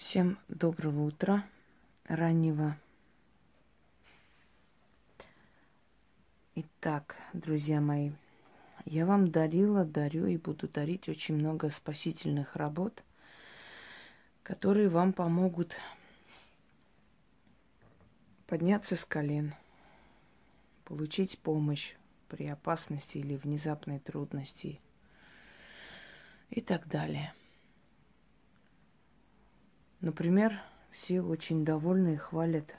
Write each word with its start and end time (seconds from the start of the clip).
Всем 0.00 0.38
доброго 0.48 1.02
утра, 1.02 1.44
раннего. 2.06 2.74
Итак, 6.54 7.16
друзья 7.34 7.82
мои, 7.82 8.12
я 8.86 9.04
вам 9.04 9.30
дарила, 9.30 9.84
дарю 9.84 10.24
и 10.26 10.38
буду 10.38 10.68
дарить 10.68 11.10
очень 11.10 11.36
много 11.36 11.68
спасительных 11.68 12.56
работ, 12.56 13.04
которые 14.42 14.88
вам 14.88 15.12
помогут 15.12 15.76
подняться 18.46 18.96
с 18.96 19.04
колен, 19.04 19.54
получить 20.86 21.38
помощь 21.38 21.94
при 22.28 22.46
опасности 22.46 23.18
или 23.18 23.36
внезапной 23.36 23.98
трудности 23.98 24.80
и 26.48 26.62
так 26.62 26.88
далее. 26.88 27.34
Например, 30.00 30.58
все 30.92 31.20
очень 31.20 31.64
довольны 31.64 32.14
и 32.14 32.16
хвалят 32.16 32.74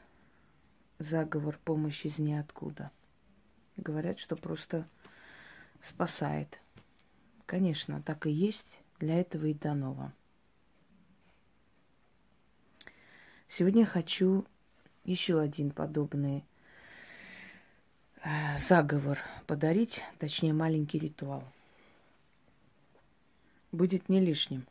заговор 0.97 1.59
помощи 1.63 2.07
из 2.07 2.17
ниоткуда. 2.17 2.91
Говорят, 3.77 4.19
что 4.19 4.35
просто 4.35 4.87
спасает. 5.81 6.59
Конечно, 7.45 8.01
так 8.01 8.25
и 8.25 8.31
есть. 8.31 8.79
Для 8.99 9.19
этого 9.19 9.47
и 9.47 9.53
дано 9.53 9.93
вам. 9.93 10.13
Сегодня 13.47 13.83
хочу 13.85 14.45
еще 15.03 15.39
один 15.39 15.71
подобный 15.71 16.45
э, 18.23 18.57
заговор 18.57 19.19
подарить, 19.47 20.01
точнее 20.19 20.53
маленький 20.53 20.99
ритуал. 20.99 21.43
Будет 23.71 24.07
не 24.07 24.19
лишним. 24.19 24.67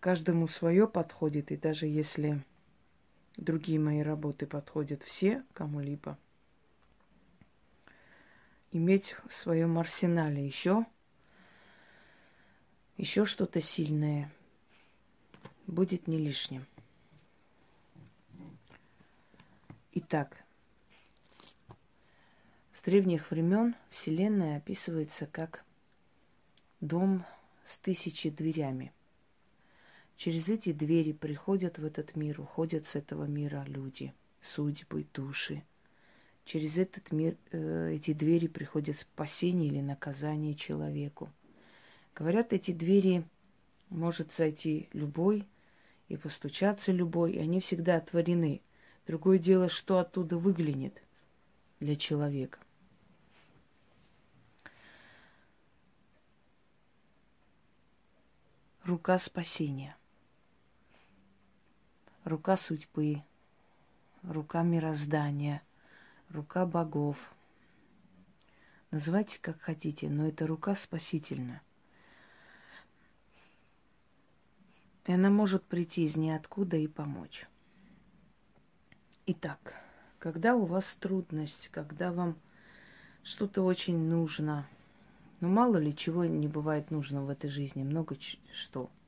Каждому 0.00 0.48
свое 0.48 0.88
подходит, 0.88 1.52
и 1.52 1.58
даже 1.58 1.86
если 1.86 2.42
другие 3.36 3.78
мои 3.78 4.00
работы 4.00 4.46
подходят 4.46 5.02
все 5.02 5.44
кому-либо, 5.52 6.18
иметь 8.72 9.14
в 9.28 9.34
своем 9.34 9.78
арсенале 9.78 10.44
еще 10.44 10.86
еще 12.96 13.26
что-то 13.26 13.60
сильное 13.60 14.32
будет 15.66 16.06
не 16.06 16.16
лишним. 16.16 16.66
Итак, 19.92 20.44
с 22.72 22.80
древних 22.80 23.30
времен 23.30 23.74
Вселенная 23.90 24.56
описывается 24.56 25.26
как 25.26 25.62
дом 26.80 27.26
с 27.66 27.76
тысячи 27.76 28.30
дверями– 28.30 28.94
Через 30.20 30.50
эти 30.50 30.72
двери 30.72 31.12
приходят 31.12 31.78
в 31.78 31.84
этот 31.86 32.14
мир, 32.14 32.42
уходят 32.42 32.84
с 32.84 32.94
этого 32.94 33.24
мира 33.24 33.64
люди, 33.66 34.12
судьбы, 34.42 35.06
души. 35.14 35.62
Через 36.44 36.76
этот 36.76 37.10
мир, 37.10 37.38
э, 37.52 37.94
эти 37.94 38.12
двери 38.12 38.46
приходят 38.46 38.98
спасение 38.98 39.68
или 39.68 39.80
наказание 39.80 40.54
человеку. 40.54 41.30
Говорят, 42.14 42.52
эти 42.52 42.70
двери 42.70 43.24
может 43.88 44.30
зайти 44.30 44.90
любой 44.92 45.46
и 46.08 46.18
постучаться 46.18 46.92
любой, 46.92 47.32
и 47.32 47.38
они 47.38 47.60
всегда 47.60 47.96
отворены. 47.96 48.60
Другое 49.06 49.38
дело, 49.38 49.70
что 49.70 50.00
оттуда 50.00 50.36
выглянет 50.36 51.02
для 51.78 51.96
человека. 51.96 52.58
Рука 58.84 59.18
спасения 59.18 59.96
рука 62.30 62.56
судьбы, 62.56 63.22
рука 64.22 64.62
мироздания, 64.62 65.62
рука 66.30 66.64
богов. 66.64 67.34
Называйте 68.92 69.38
как 69.40 69.60
хотите, 69.60 70.08
но 70.08 70.28
это 70.28 70.46
рука 70.46 70.76
спасительная. 70.76 71.60
И 75.06 75.12
она 75.12 75.28
может 75.28 75.64
прийти 75.64 76.04
из 76.04 76.14
ниоткуда 76.16 76.76
и 76.76 76.86
помочь. 76.86 77.48
Итак, 79.26 79.74
когда 80.20 80.54
у 80.54 80.66
вас 80.66 80.94
трудность, 81.00 81.68
когда 81.72 82.12
вам 82.12 82.36
что-то 83.24 83.62
очень 83.62 83.98
нужно, 83.98 84.68
ну 85.40 85.48
мало 85.48 85.78
ли 85.78 85.96
чего 85.96 86.24
не 86.24 86.46
бывает 86.46 86.92
нужно 86.92 87.24
в 87.24 87.28
этой 87.28 87.50
жизни, 87.50 87.82
много 87.82 88.16
что– 88.52 88.88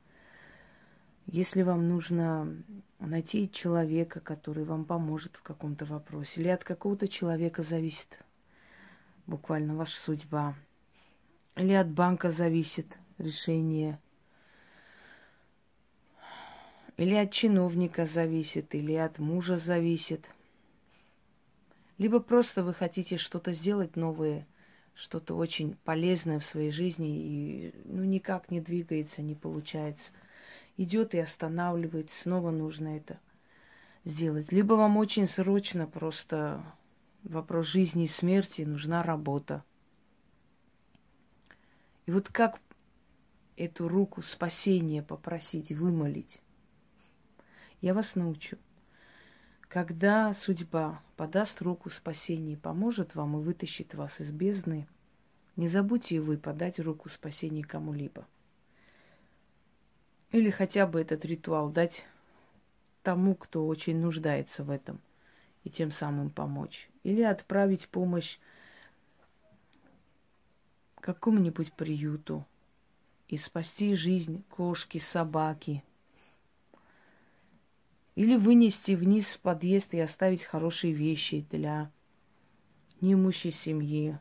если 1.26 1.62
вам 1.62 1.88
нужно 1.88 2.54
найти 3.06 3.50
человека, 3.50 4.20
который 4.20 4.64
вам 4.64 4.84
поможет 4.84 5.36
в 5.36 5.42
каком-то 5.42 5.84
вопросе, 5.84 6.40
или 6.40 6.48
от 6.48 6.64
какого-то 6.64 7.08
человека 7.08 7.62
зависит 7.62 8.18
буквально 9.26 9.74
ваша 9.74 10.00
судьба, 10.00 10.54
или 11.56 11.72
от 11.72 11.88
банка 11.88 12.30
зависит 12.30 12.86
решение, 13.18 13.98
или 16.96 17.14
от 17.14 17.32
чиновника 17.32 18.06
зависит, 18.06 18.74
или 18.74 18.94
от 18.94 19.18
мужа 19.18 19.56
зависит. 19.56 20.26
Либо 21.98 22.20
просто 22.20 22.62
вы 22.62 22.74
хотите 22.74 23.16
что-то 23.16 23.52
сделать 23.52 23.96
новое, 23.96 24.46
что-то 24.94 25.34
очень 25.36 25.76
полезное 25.84 26.38
в 26.38 26.44
своей 26.44 26.70
жизни, 26.70 27.08
и 27.08 27.74
ну, 27.84 28.04
никак 28.04 28.50
не 28.50 28.60
двигается, 28.60 29.22
не 29.22 29.34
получается– 29.34 30.10
идет 30.76 31.14
и 31.14 31.18
останавливается, 31.18 32.22
снова 32.22 32.50
нужно 32.50 32.96
это 32.96 33.20
сделать. 34.04 34.52
Либо 34.52 34.74
вам 34.74 34.96
очень 34.96 35.26
срочно 35.26 35.86
просто 35.86 36.64
вопрос 37.22 37.66
жизни 37.66 38.04
и 38.04 38.08
смерти, 38.08 38.62
нужна 38.62 39.02
работа. 39.02 39.64
И 42.06 42.10
вот 42.10 42.28
как 42.28 42.60
эту 43.56 43.88
руку 43.88 44.22
спасения 44.22 45.02
попросить, 45.02 45.70
вымолить, 45.70 46.40
я 47.80 47.94
вас 47.94 48.16
научу. 48.16 48.58
Когда 49.68 50.34
судьба 50.34 51.00
подаст 51.16 51.62
руку 51.62 51.88
спасения 51.88 52.54
и 52.54 52.56
поможет 52.56 53.14
вам 53.14 53.38
и 53.38 53.42
вытащит 53.42 53.94
вас 53.94 54.20
из 54.20 54.30
бездны, 54.30 54.86
не 55.56 55.68
забудьте 55.68 56.16
и 56.16 56.18
вы 56.18 56.36
подать 56.36 56.78
руку 56.78 57.08
спасения 57.08 57.62
кому-либо. 57.62 58.26
Или 60.32 60.48
хотя 60.48 60.86
бы 60.86 61.00
этот 61.00 61.26
ритуал 61.26 61.68
дать 61.68 62.04
тому, 63.02 63.34
кто 63.34 63.66
очень 63.66 63.98
нуждается 63.98 64.64
в 64.64 64.70
этом, 64.70 64.98
и 65.62 65.70
тем 65.70 65.90
самым 65.90 66.30
помочь. 66.30 66.88
Или 67.04 67.22
отправить 67.22 67.88
помощь 67.88 68.38
какому-нибудь 71.00 71.74
приюту 71.74 72.46
и 73.28 73.36
спасти 73.36 73.94
жизнь 73.94 74.42
кошки, 74.48 74.96
собаки. 74.96 75.84
Или 78.14 78.36
вынести 78.36 78.92
вниз 78.92 79.34
в 79.34 79.40
подъезд 79.40 79.92
и 79.92 80.00
оставить 80.00 80.44
хорошие 80.44 80.94
вещи 80.94 81.46
для 81.50 81.90
неимущей 83.02 83.50
семьи. 83.50 84.18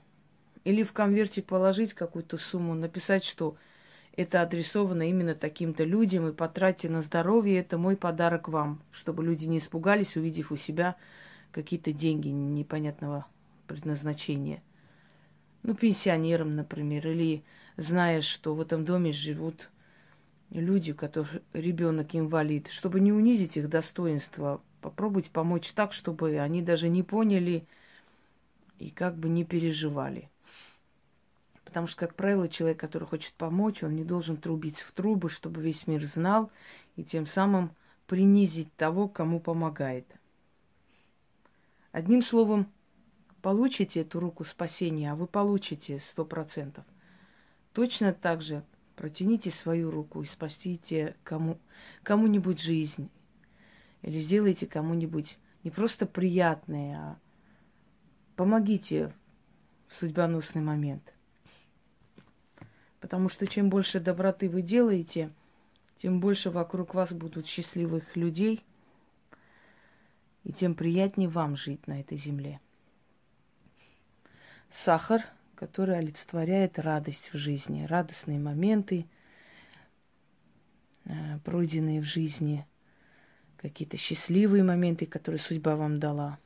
Или 0.66 0.84
в 0.84 0.92
конверте 0.92 1.42
положить 1.42 1.94
какую-то 1.94 2.38
сумму, 2.38 2.74
написать, 2.74 3.24
что 3.24 3.56
это 4.16 4.42
адресовано 4.42 5.10
именно 5.10 5.36
таким-то 5.36 5.84
людям, 5.84 6.28
и 6.28 6.34
потратьте 6.34 6.90
на 6.90 7.02
здоровье, 7.02 7.60
это 7.60 7.78
мой 7.78 7.96
подарок 7.96 8.50
вам, 8.50 8.82
чтобы 8.92 9.24
люди 9.24 9.46
не 9.46 9.60
испугались, 9.60 10.16
увидев 10.16 10.52
у 10.52 10.58
себя 10.58 10.96
какие-то 11.52 11.92
деньги 11.94 12.30
непонятного 12.30 13.26
предназначения. 13.68 14.62
Ну, 15.64 15.76
пенсионерам, 15.76 16.56
например, 16.56 17.08
или 17.08 17.44
зная, 17.78 18.22
что 18.22 18.56
в 18.56 18.62
этом 18.62 18.84
доме 18.84 19.12
живут 19.12 19.70
люди, 20.50 20.92
у 20.92 20.96
которых 20.96 21.42
ребенок 21.54 22.16
инвалид, 22.16 22.68
чтобы 22.70 23.00
не 23.00 23.14
унизить 23.14 23.58
их 23.58 23.70
достоинство, 23.70 24.62
попробуйте 24.82 25.30
помочь 25.30 25.72
так, 25.72 25.94
чтобы 25.94 26.40
они 26.40 26.62
даже 26.62 26.90
не 26.90 27.04
поняли 27.04 27.66
и 28.80 28.90
как 28.90 29.16
бы 29.16 29.30
не 29.30 29.46
переживали. 29.46 30.30
Потому 31.72 31.88
что, 31.88 32.00
как 32.02 32.16
правило, 32.16 32.50
человек, 32.50 32.82
который 32.82 33.08
хочет 33.08 33.34
помочь, 33.36 33.82
он 33.82 33.96
не 33.96 34.04
должен 34.04 34.36
трубить 34.36 34.82
в 34.82 34.92
трубы, 34.92 35.30
чтобы 35.30 35.62
весь 35.62 35.88
мир 35.88 36.04
знал, 36.04 36.52
и 36.98 37.04
тем 37.06 37.26
самым 37.26 37.74
принизить 38.08 38.76
того, 38.76 39.08
кому 39.08 39.40
помогает. 39.40 40.06
Одним 41.94 42.24
словом, 42.24 42.70
получите 43.42 44.02
эту 44.02 44.20
руку 44.20 44.44
спасения, 44.44 45.14
а 45.14 45.16
вы 45.16 45.28
получите 45.28 46.00
сто 46.00 46.26
процентов. 46.26 46.84
Точно 47.72 48.12
так 48.12 48.42
же 48.42 48.66
протяните 48.98 49.50
свою 49.50 49.92
руку 49.92 50.22
и 50.22 50.26
спасите 50.26 51.16
кому, 51.24 51.58
кому-нибудь 52.04 52.60
жизнь. 52.60 53.10
Или 54.02 54.20
сделайте 54.20 54.68
кому-нибудь 54.68 55.40
не 55.64 55.72
просто 55.72 56.06
приятное, 56.06 56.98
а 56.98 57.20
помогите 58.36 59.14
в 59.88 59.96
судьбоносный 59.96 60.62
момент– 60.62 61.14
Потому 63.02 63.30
что 63.30 63.48
чем 63.48 63.70
больше 63.70 64.00
доброты 64.00 64.50
вы 64.50 64.62
делаете, 64.62 65.32
тем 65.98 66.20
больше 66.20 66.52
вокруг 66.52 66.94
вас 66.94 67.12
будут 67.12 67.48
счастливых 67.48 68.16
людей, 68.16 68.64
и 70.44 70.54
тем 70.54 70.76
приятнее 70.76 71.28
вам 71.28 71.56
жить 71.56 71.86
на 71.88 72.00
этой 72.00 72.18
земле. 72.18 72.60
Сахар, 74.70 75.24
который 75.56 75.98
олицетворяет 75.98 76.80
радость 76.80 77.34
в 77.34 77.38
жизни, 77.38 77.86
радостные 77.86 78.40
моменты, 78.40 79.06
э, 81.06 81.40
пройденные 81.44 82.02
в 82.02 82.06
жизни, 82.06 82.66
какие-то 83.58 83.98
счастливые 83.98 84.64
моменты, 84.64 85.06
которые 85.06 85.40
судьба 85.40 85.76
вам 85.76 86.00
дала. 86.00 86.40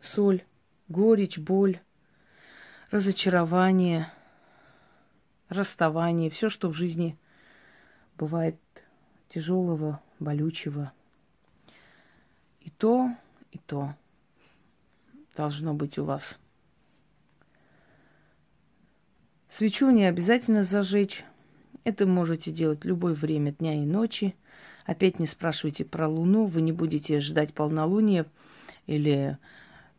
Соль, 0.00 0.44
горечь, 0.88 1.38
боль, 1.38 1.80
разочарование, 2.90 4.12
расставание, 5.48 6.30
все, 6.30 6.48
что 6.48 6.68
в 6.68 6.74
жизни 6.74 7.16
бывает 8.16 8.56
тяжелого, 9.28 10.00
болючего. 10.20 10.92
И 12.60 12.70
то, 12.70 13.10
и 13.52 13.58
то 13.58 13.94
должно 15.36 15.74
быть 15.74 15.98
у 15.98 16.04
вас. 16.04 16.38
Свечу 19.48 19.90
не 19.90 20.04
обязательно 20.06 20.64
зажечь. 20.64 21.24
Это 21.84 22.06
можете 22.06 22.50
делать 22.50 22.84
любое 22.84 23.14
время 23.14 23.52
дня 23.52 23.74
и 23.74 23.86
ночи. 23.86 24.34
Опять 24.86 25.18
не 25.18 25.26
спрашивайте 25.26 25.84
про 25.84 26.08
Луну, 26.08 26.46
вы 26.46 26.60
не 26.60 26.72
будете 26.72 27.20
ждать 27.20 27.54
полнолуния 27.54 28.26
или 28.86 29.38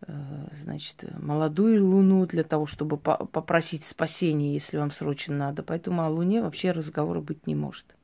значит, 0.07 1.05
молодую 1.19 1.85
луну 1.85 2.25
для 2.25 2.43
того, 2.43 2.65
чтобы 2.65 2.97
попросить 2.97 3.83
спасения, 3.83 4.53
если 4.53 4.77
вам 4.77 4.91
срочно 4.91 5.35
надо. 5.35 5.63
Поэтому 5.63 6.03
о 6.03 6.09
луне 6.09 6.41
вообще 6.41 6.71
разговора 6.71 7.21
быть 7.21 7.47
не 7.47 7.55
может 7.55 7.95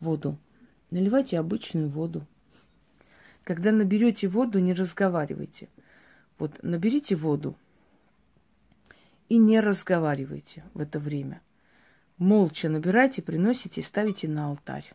воду. 0.00 0.36
Наливайте 0.90 1.38
обычную 1.38 1.88
воду. 1.88 2.26
Когда 3.44 3.72
наберете 3.72 4.28
воду, 4.28 4.58
не 4.58 4.72
разговаривайте. 4.72 5.68
Вот 6.38 6.62
наберите 6.62 7.16
воду 7.16 7.56
и 9.28 9.38
не 9.38 9.60
разговаривайте 9.60 10.64
в 10.74 10.80
это 10.80 10.98
время. 10.98 11.40
Молча 12.18 12.68
набирайте, 12.68 13.22
приносите, 13.22 13.82
ставите 13.82 14.28
на 14.28 14.48
алтарь. 14.48 14.92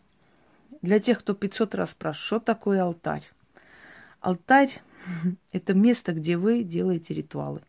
Для 0.82 1.00
тех, 1.00 1.20
кто 1.20 1.34
500 1.34 1.76
раз 1.76 1.92
спрашивает, 1.92 2.26
что 2.26 2.40
такое 2.40 2.84
алтарь? 2.84 3.24
Алтарь– 4.22 4.82
это 5.52 5.74
место, 5.74 6.14
где 6.14 6.38
вы 6.38 6.64
делаете 6.64 7.14
ритуалы. 7.14 7.62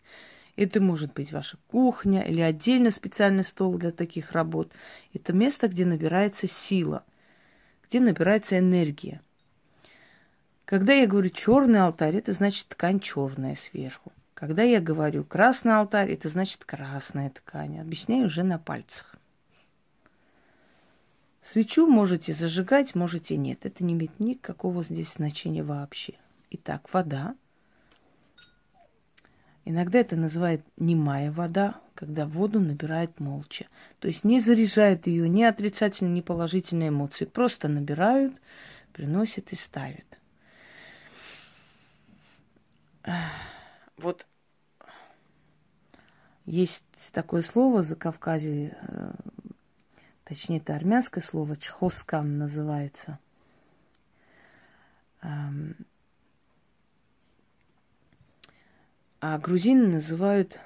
Это 0.56 0.80
может 0.80 1.12
быть 1.12 1.32
ваша 1.32 1.56
кухня 1.68 2.22
или 2.22 2.40
отдельно 2.40 2.90
специальный 2.90 3.44
стол 3.44 3.78
для 3.78 3.92
таких 3.92 4.32
работ. 4.32 4.72
Это 5.14 5.32
место, 5.32 5.68
где 5.68 5.84
набирается 5.84 6.46
сила– 6.48 7.04
где 7.88 8.00
набирается 8.00 8.58
энергия. 8.58 9.22
Когда 10.64 10.92
я 10.92 11.06
говорю 11.06 11.30
черный 11.30 11.80
алтарь, 11.80 12.16
это 12.16 12.32
значит 12.32 12.68
ткань 12.68 13.00
черная 13.00 13.54
сверху. 13.54 14.12
Когда 14.34 14.62
я 14.62 14.80
говорю 14.80 15.24
красный 15.24 15.74
алтарь, 15.74 16.12
это 16.12 16.28
значит 16.28 16.64
красная 16.64 17.30
ткань. 17.30 17.80
Объясняю 17.80 18.26
уже 18.26 18.42
на 18.42 18.58
пальцах. 18.58 19.16
Свечу 21.42 21.86
можете 21.86 22.34
зажигать, 22.34 22.94
можете 22.94 23.36
нет. 23.36 23.64
Это 23.64 23.82
не 23.82 23.94
имеет 23.94 24.20
никакого 24.20 24.84
здесь 24.84 25.14
значения 25.14 25.62
вообще. 25.62 26.14
Итак, 26.50 26.92
вода. 26.92 27.36
Иногда 29.64 29.98
это 29.98 30.16
называют 30.16 30.62
немая 30.78 31.30
вода, 31.30 31.80
когда 31.94 32.26
воду 32.26 32.58
набирают 32.58 33.20
молча. 33.20 33.66
То 33.98 34.08
есть 34.08 34.24
не 34.24 34.40
заряжают 34.40 35.06
ее 35.06 35.28
ни 35.28 35.42
отрицательные, 35.42 36.14
ни 36.14 36.20
положительные 36.22 36.88
эмоции. 36.88 37.26
Просто 37.26 37.68
набирают, 37.68 38.34
приносят 38.92 39.52
и 39.52 39.56
ставят. 39.56 40.06
Вот 43.98 44.26
есть 46.46 46.84
такое 47.12 47.42
слово 47.42 47.82
за 47.82 47.94
Кавказе, 47.94 48.76
э, 48.80 49.12
точнее, 50.24 50.58
это 50.58 50.74
армянское 50.74 51.22
слово, 51.22 51.56
чхоскан 51.56 52.38
называется. 52.38 53.18
А 59.20 59.36
грузины 59.38 59.88
называют 59.88 60.60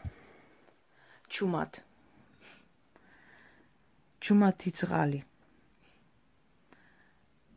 чумат. 1.26 1.82
Чумат 4.20 4.66
ицрали. 4.66 5.24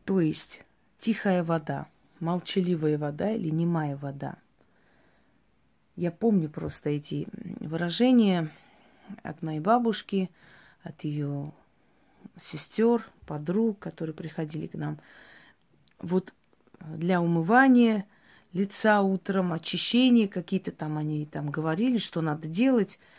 То 0.06 0.22
есть 0.22 0.64
тихая 0.98 1.44
вода, 1.44 1.88
молчаливая 2.22 2.98
вода 2.98 3.30
или 3.32 3.50
немая 3.50 3.98
вода. 3.98 4.38
Я 5.98 6.12
помню 6.12 6.50
просто 6.50 6.90
эти 6.90 7.28
выражения 7.60 8.50
от 9.22 9.42
моей 9.42 9.60
бабушки, 9.60 10.30
от 10.82 11.04
ее 11.04 11.52
сестер, 12.42 13.06
подруг, 13.26 13.80
которые 13.80 14.14
приходили 14.14 14.68
к 14.68 14.76
нам. 14.76 15.00
Вот 16.00 16.34
для 16.80 17.22
умывания 17.22 18.06
лица 18.56 19.02
утром, 19.02 19.54
очищения 19.54 20.28
какие-то 20.28 20.72
там 20.72 20.98
они 20.98 21.28
там 21.28 21.52
говорили, 21.52 22.00
что 22.00 22.22
надо 22.22 22.48
делать– 22.48 22.98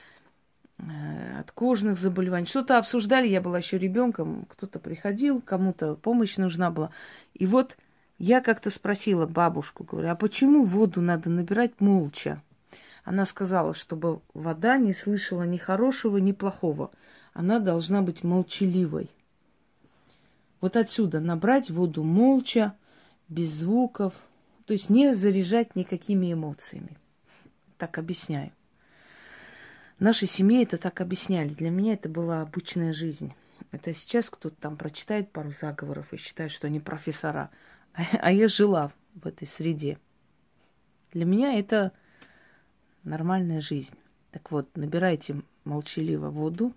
Э, 0.79 1.41
от 1.41 1.53
кожных 1.53 1.99
заболеваний. 1.99 2.47
Что-то 2.47 2.77
обсуждали, 2.79 3.29
я 3.29 3.41
была 3.41 3.59
еще 3.59 3.79
ребенком, 3.79 4.47
кто-то 4.49 4.79
приходил, 4.79 5.41
кому-то 5.41 5.95
помощь 5.95 6.37
нужна 6.37 6.71
была. 6.71 6.91
И 7.33 7.47
вот 7.47 7.79
я 8.19 8.41
как-то 8.43 8.71
спросила 8.71 9.27
бабушку, 9.27 9.85
говорю, 9.85 10.11
а 10.11 10.17
почему 10.17 10.65
воду 10.65 11.01
надо 11.01 11.31
набирать 11.31 11.81
молча? 11.81 12.43
Она 13.05 13.25
сказала, 13.25 13.73
чтобы 13.73 14.21
вода 14.35 14.77
не 14.77 14.93
слышала 14.93 15.45
ни 15.45 15.57
хорошего, 15.57 16.19
ни 16.19 16.33
плохого. 16.33 16.91
Она 17.33 17.59
должна 17.59 18.03
быть 18.03 18.23
молчаливой. 18.23 19.11
Вот 20.61 20.77
отсюда 20.77 21.21
набрать 21.21 21.71
воду 21.71 22.03
молча, 22.03 22.75
без 23.29 23.51
звуков, 23.51 24.15
то 24.67 24.73
есть 24.73 24.91
не 24.91 25.15
заряжать 25.15 25.77
никакими 25.77 26.33
эмоциями. 26.33 26.99
Так 27.79 27.99
объясняю. 27.99 28.53
В 29.99 30.03
нашей 30.03 30.29
семье 30.29 30.65
это 30.65 30.77
так 30.77 31.01
объясняли. 31.01 31.49
Для 31.49 31.71
меня 31.71 31.95
это 31.95 32.09
была 32.09 32.43
обычная 32.43 32.93
жизнь. 32.93 33.33
Это 33.71 33.95
сейчас 33.95 34.29
кто-то 34.29 34.57
там 34.57 34.77
прочитает 34.77 35.31
пару 35.31 35.53
заговоров 35.53 36.13
и 36.13 36.19
считает, 36.19 36.51
что 36.51 36.67
они 36.67 36.81
профессора. 36.81 37.51
А, 37.95 38.03
а 38.21 38.33
я 38.33 38.49
жила 38.49 38.93
в 39.15 39.27
этой 39.27 39.47
среде. 39.47 39.99
Для 41.13 41.25
меня 41.25 41.59
это 41.59 41.93
нормальная 43.05 43.61
жизнь. 43.61 43.95
Так 44.33 44.51
вот, 44.51 44.77
набирайте 44.77 45.43
молчаливо 45.65 46.29
воду, 46.29 46.75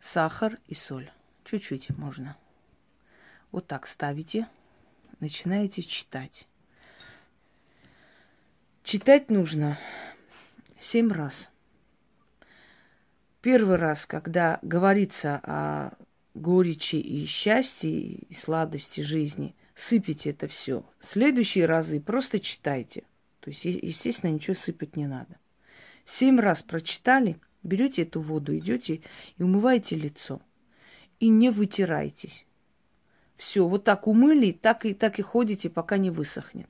сахар 0.00 0.58
и 0.68 0.74
соль. 0.74 1.10
Чуть-чуть 1.44 1.90
можно. 1.90 2.36
Вот 3.50 3.66
так 3.66 3.86
ставите, 3.86 4.48
начинаете 5.20 5.82
читать. 5.82 6.46
Читать 8.82 9.30
нужно 9.30 9.78
семь 10.78 11.10
раз. 11.12 11.50
Первый 13.40 13.76
раз, 13.76 14.06
когда 14.06 14.58
говорится 14.62 15.40
о 15.42 15.92
горечи 16.34 16.96
и 16.96 17.24
счастье, 17.26 17.90
и 17.90 18.34
сладости 18.34 19.00
жизни, 19.00 19.54
сыпите 19.74 20.30
это 20.30 20.48
все. 20.48 20.84
Следующие 21.00 21.66
разы 21.66 22.00
просто 22.00 22.40
читайте. 22.40 23.04
То 23.40 23.50
есть, 23.50 23.64
естественно, 23.64 24.30
ничего 24.30 24.54
сыпать 24.54 24.96
не 24.96 25.06
надо. 25.06 25.38
Семь 26.06 26.40
раз 26.40 26.62
прочитали, 26.62 27.38
берете 27.62 28.02
эту 28.02 28.20
воду, 28.20 28.56
идете 28.56 29.02
и 29.36 29.42
умываете 29.42 29.96
лицо. 29.96 30.40
И 31.20 31.28
не 31.28 31.50
вытирайтесь. 31.50 32.44
Все, 33.36 33.66
вот 33.66 33.84
так 33.84 34.06
умыли, 34.06 34.52
так 34.52 34.86
и 34.86 34.94
так 34.94 35.18
и 35.18 35.22
ходите, 35.22 35.68
пока 35.68 35.96
не 35.96 36.10
высохнет. 36.10 36.68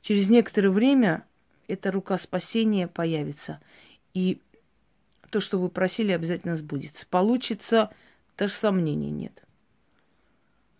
Через 0.00 0.30
некоторое 0.30 0.70
время 0.70 1.24
эта 1.68 1.90
рука 1.90 2.16
спасения 2.18 2.88
появится. 2.88 3.60
И 4.14 4.40
то, 5.30 5.40
что 5.40 5.58
вы 5.58 5.68
просили, 5.68 6.12
обязательно 6.12 6.56
сбудется. 6.56 7.06
Получится, 7.08 7.90
даже 8.38 8.54
сомнений 8.54 9.10
нет. 9.10 9.42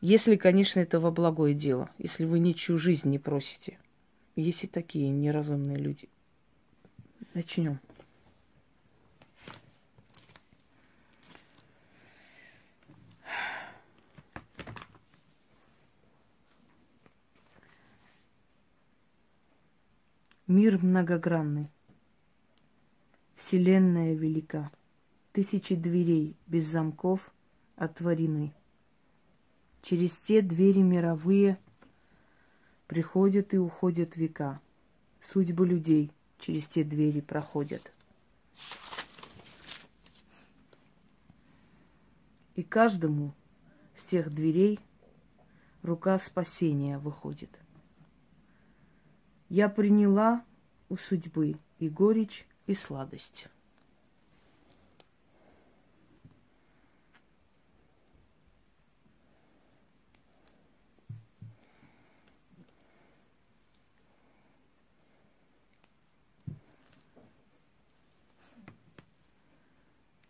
Если, 0.00 0.36
конечно, 0.36 0.80
это 0.80 1.00
во 1.00 1.10
благое 1.10 1.54
дело, 1.54 1.90
если 1.98 2.24
вы 2.24 2.38
ничью 2.38 2.78
жизнь 2.78 3.08
не 3.08 3.18
просите. 3.18 3.78
Есть 4.36 4.64
и 4.64 4.66
такие 4.66 5.08
неразумные 5.08 5.78
люди. 5.78 6.08
Начнем. 7.34 7.80
Мир 20.56 20.82
многогранный. 20.82 21.68
Вселенная 23.34 24.14
велика. 24.14 24.72
Тысячи 25.32 25.74
дверей 25.74 26.34
без 26.46 26.64
замков 26.64 27.30
отворены. 27.76 28.54
через 29.82 30.16
те 30.16 30.40
двери 30.40 30.78
мировые 30.78 31.58
приходят 32.86 33.52
и 33.52 33.58
уходят 33.58 34.16
века. 34.16 34.62
Судьбы 35.20 35.66
людей 35.66 36.10
через 36.38 36.66
те 36.66 36.84
двери 36.84 37.20
проходят. 37.20 37.92
И 42.54 42.62
каждому 42.62 43.34
с 43.94 44.04
тех 44.04 44.32
дверей 44.32 44.80
рука 45.82 46.18
спасения 46.18 46.96
выходит. 46.96 47.50
Я 49.48 49.68
приняла 49.68 50.44
у 50.88 50.96
судьбы 50.96 51.56
и 51.78 51.88
горечь, 51.88 52.46
и 52.66 52.74
сладость. 52.74 53.48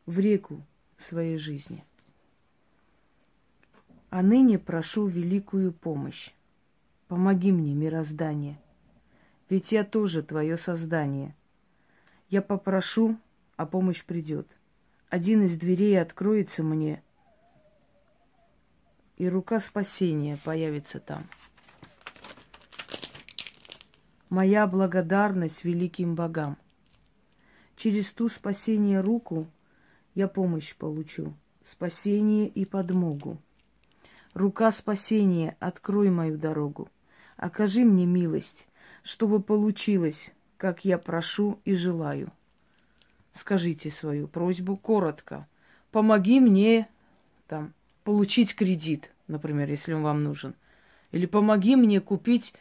в 0.06 0.18
реку 0.18 0.62
своей 0.98 1.36
жизни. 1.36 1.84
А 4.08 4.22
ныне 4.22 4.58
прошу 4.58 5.06
великую 5.06 5.72
помощь. 5.72 6.30
Помоги 7.08 7.52
мне, 7.52 7.74
мироздание, 7.74 8.58
ведь 9.48 9.72
я 9.72 9.84
тоже 9.84 10.22
твое 10.22 10.56
создание. 10.56 11.34
Я 12.28 12.42
попрошу, 12.42 13.16
а 13.56 13.66
помощь 13.66 14.04
придет. 14.04 14.48
Один 15.08 15.42
из 15.42 15.56
дверей 15.56 16.00
откроется 16.00 16.62
мне, 16.62 17.02
и 19.16 19.28
рука 19.28 19.60
спасения 19.60 20.38
появится 20.44 21.00
там. 21.00 21.24
Моя 24.28 24.66
благодарность 24.66 25.64
великим 25.64 26.14
богам. 26.14 26.56
Через 27.76 28.12
ту 28.12 28.28
спасение 28.28 29.00
руку 29.00 29.46
я 30.14 30.28
помощь 30.28 30.74
получу, 30.74 31.34
спасение 31.64 32.48
и 32.48 32.64
подмогу. 32.64 33.38
Рука 34.34 34.72
спасения, 34.72 35.56
открой 35.60 36.10
мою 36.10 36.36
дорогу. 36.36 36.88
Окажи 37.36 37.84
мне 37.84 38.04
милость, 38.04 38.66
чтобы 39.06 39.40
получилось, 39.40 40.32
как 40.56 40.84
я 40.84 40.98
прошу 40.98 41.60
и 41.64 41.76
желаю. 41.76 42.32
Скажите 43.32 43.88
свою 43.88 44.26
просьбу 44.26 44.76
коротко. 44.76 45.46
Помоги 45.92 46.40
мне 46.40 46.88
там 47.46 47.72
получить 48.02 48.56
кредит, 48.56 49.12
например, 49.28 49.70
если 49.70 49.92
он 49.92 50.02
вам 50.02 50.24
нужен. 50.24 50.54
Или 51.12 51.26
помоги 51.26 51.76
мне 51.76 52.00
купить 52.00 52.52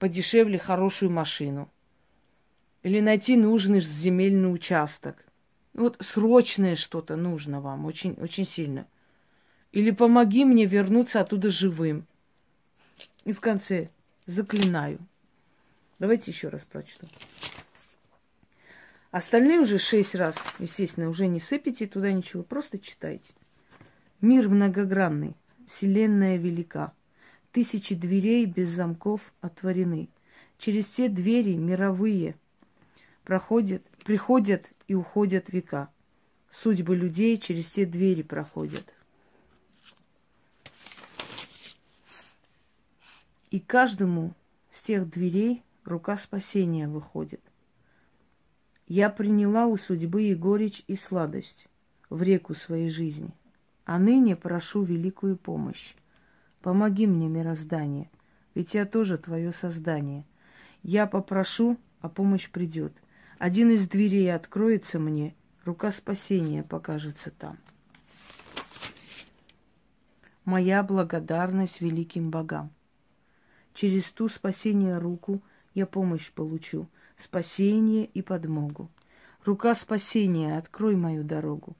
подешевле 0.00 0.58
хорошую 0.58 1.12
машину. 1.12 1.70
Или 2.82 2.98
найти 2.98 3.36
нужный 3.36 3.80
земельный 3.80 4.52
участок. 4.52 5.24
Вот 5.74 5.96
срочное 6.00 6.74
что-то 6.74 7.14
нужно 7.14 7.60
вам, 7.60 7.86
очень, 7.86 8.14
очень 8.14 8.46
сильно. 8.46 8.88
Или 9.70 9.92
помоги 9.92 10.44
мне 10.44 10.66
вернуться 10.66 11.20
оттуда 11.20 11.50
живым. 11.50 12.04
И 13.24 13.32
в 13.32 13.40
конце 13.40 13.90
заклинаю. 14.26 14.98
Давайте 15.98 16.30
еще 16.30 16.48
раз 16.48 16.62
прочту. 16.62 17.06
Остальные 19.10 19.60
уже 19.60 19.78
шесть 19.78 20.16
раз, 20.16 20.34
естественно, 20.58 21.08
уже 21.08 21.28
не 21.28 21.38
сыпите 21.38 21.86
туда 21.86 22.10
ничего, 22.10 22.42
просто 22.42 22.80
читайте. 22.80 23.32
Мир 24.20 24.48
многогранный, 24.48 25.36
вселенная 25.68 26.36
велика. 26.36 26.92
Тысячи 27.52 27.94
дверей 27.94 28.44
без 28.46 28.70
замков 28.70 29.32
отворены. 29.40 30.08
Через 30.58 30.86
те 30.86 31.08
двери 31.08 31.54
мировые 31.54 32.34
проходят, 33.22 33.82
приходят 34.04 34.68
и 34.88 34.94
уходят 34.94 35.52
века. 35.52 35.90
Судьбы 36.50 36.96
людей 36.96 37.38
через 37.38 37.66
те 37.66 37.86
двери 37.86 38.22
проходят. 38.22 38.92
И 43.50 43.60
каждому 43.60 44.34
с 44.72 44.82
тех 44.82 45.08
дверей 45.08 45.62
рука 45.84 46.16
спасения 46.16 46.88
выходит. 46.88 47.40
Я 48.86 49.10
приняла 49.10 49.66
у 49.66 49.76
судьбы 49.76 50.24
и 50.24 50.34
горечь, 50.34 50.84
и 50.86 50.94
сладость 50.94 51.68
в 52.10 52.22
реку 52.22 52.54
своей 52.54 52.90
жизни. 52.90 53.34
А 53.84 53.98
ныне 53.98 54.36
прошу 54.36 54.82
великую 54.82 55.36
помощь. 55.36 55.94
Помоги 56.60 57.06
мне, 57.06 57.28
мироздание, 57.28 58.10
ведь 58.54 58.74
я 58.74 58.86
тоже 58.86 59.18
твое 59.18 59.52
создание. 59.52 60.24
Я 60.82 61.06
попрошу, 61.06 61.78
а 62.00 62.08
помощь 62.08 62.50
придет. 62.50 62.92
Один 63.38 63.70
из 63.70 63.88
дверей 63.88 64.34
откроется 64.34 64.98
мне, 64.98 65.34
рука 65.64 65.92
спасения 65.92 66.62
покажется 66.62 67.30
там. 67.30 67.58
Моя 70.44 70.82
благодарность 70.82 71.80
великим 71.80 72.30
богам. 72.30 72.70
Через 73.74 74.12
ту 74.12 74.28
спасение 74.28 74.98
руку 74.98 75.42
я 75.74 75.86
помощь 75.86 76.30
получу, 76.32 76.88
спасение 77.16 78.06
и 78.06 78.22
подмогу. 78.22 78.90
Рука 79.44 79.74
спасения, 79.74 80.56
открой 80.56 80.96
мою 80.96 81.22
дорогу. 81.22 81.76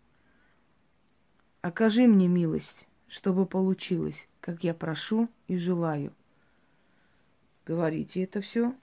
Окажи 1.63 2.07
мне 2.07 2.29
милость, 2.29 2.87
чтобы 3.09 3.47
получилось, 3.47 4.29
как 4.41 4.65
я 4.65 4.75
прошу 4.75 5.29
и 5.49 5.57
желаю. 5.57 6.13
Говорите 7.65 8.23
это 8.23 8.43
все 8.43 8.75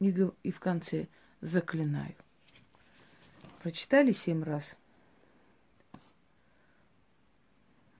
и, 0.00 0.12
и 0.42 0.50
в 0.50 0.58
конце– 0.58 1.06
заклинаю. 1.40 2.14
Прочитали 3.62 4.12
семь 4.12 4.42
раз. 4.42 4.76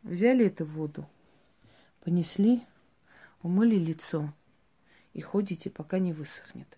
Взяли 0.03 0.47
эту 0.47 0.65
воду, 0.65 1.09
понесли, 2.05 2.63
умыли 3.43 3.75
лицо 3.75 4.33
и 5.17 5.23
ходите, 5.23 5.71
пока 5.71 5.99
не 5.99 6.13
высохнет. 6.13 6.69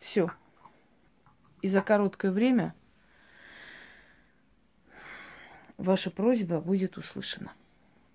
Все. 0.00 0.28
И 1.60 1.68
за 1.68 1.82
короткое 1.82 2.32
время 2.32 2.74
ваша 5.76 6.10
просьба 6.10 6.60
будет 6.60 6.98
услышана. 6.98 7.52